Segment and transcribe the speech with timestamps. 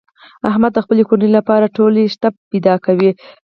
[0.49, 3.11] احمد د خپلې کورنۍ لپاره ټول شته فدا کوي.